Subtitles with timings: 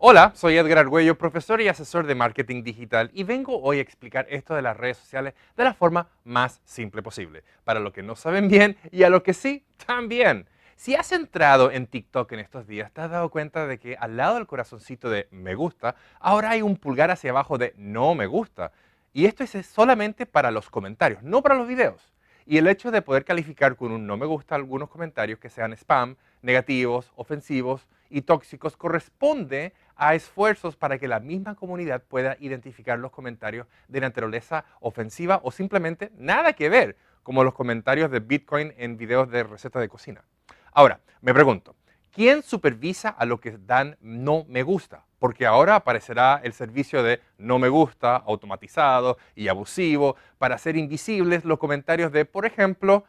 [0.00, 4.28] Hola, soy Edgar Argüello, profesor y asesor de marketing digital y vengo hoy a explicar
[4.30, 8.14] esto de las redes sociales de la forma más simple posible, para los que no
[8.14, 10.46] saben bien y a los que sí, también.
[10.76, 14.16] Si has entrado en TikTok en estos días, te has dado cuenta de que al
[14.16, 18.28] lado del corazoncito de me gusta, ahora hay un pulgar hacia abajo de no me
[18.28, 18.70] gusta.
[19.12, 22.14] Y esto es solamente para los comentarios, no para los videos.
[22.50, 25.74] Y el hecho de poder calificar con un no me gusta algunos comentarios que sean
[25.74, 32.98] spam, negativos, ofensivos y tóxicos corresponde a esfuerzos para que la misma comunidad pueda identificar
[32.98, 38.72] los comentarios de naturaleza ofensiva o simplemente nada que ver, como los comentarios de Bitcoin
[38.78, 40.24] en videos de recetas de cocina.
[40.72, 41.76] Ahora, me pregunto,
[42.14, 45.04] ¿quién supervisa a lo que dan no me gusta?
[45.18, 51.44] Porque ahora aparecerá el servicio de no me gusta automatizado y abusivo para hacer invisibles
[51.44, 53.04] los comentarios de, por ejemplo,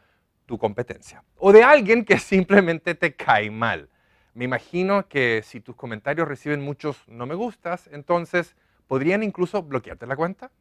[0.45, 3.90] tu competencia o de alguien que simplemente te cae mal.
[4.34, 8.55] Me imagino que si tus comentarios reciben muchos no me gustas, entonces
[8.88, 10.51] podrían incluso bloquearte la cuenta.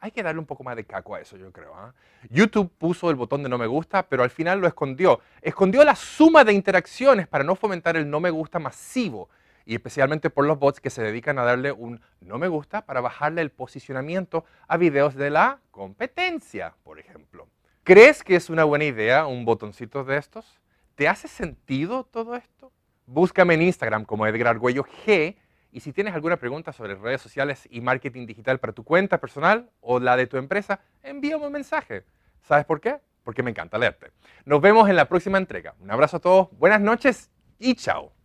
[0.00, 1.74] Hay que darle un poco más de caco a eso, yo creo.
[1.74, 1.94] ¿ah?
[2.30, 5.20] YouTube puso el botón de no me gusta, pero al final lo escondió.
[5.40, 9.30] Escondió la suma de interacciones para no fomentar el no me gusta masivo,
[9.64, 13.00] y especialmente por los bots que se dedican a darle un no me gusta para
[13.00, 17.48] bajarle el posicionamiento a videos de la competencia, por ejemplo.
[17.82, 20.60] ¿Crees que es una buena idea un botoncito de estos?
[20.94, 22.72] ¿Te hace sentido todo esto?
[23.06, 25.36] Búscame en Instagram como Edgar Argüello G
[25.70, 29.70] y si tienes alguna pregunta sobre redes sociales y marketing digital para tu cuenta personal
[29.80, 32.04] o la de tu empresa, envíame un mensaje.
[32.42, 33.00] ¿Sabes por qué?
[33.24, 34.12] Porque me encanta leerte.
[34.44, 35.74] Nos vemos en la próxima entrega.
[35.80, 38.23] Un abrazo a todos, buenas noches y chao.